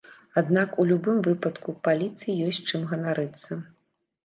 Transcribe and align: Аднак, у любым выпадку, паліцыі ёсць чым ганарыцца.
Аднак, 0.41 0.71
у 0.83 0.85
любым 0.91 1.19
выпадку, 1.27 1.77
паліцыі 1.89 2.39
ёсць 2.49 2.63
чым 2.69 2.91
ганарыцца. 2.95 3.63